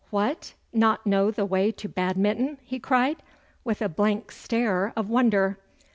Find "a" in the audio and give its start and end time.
3.83-3.87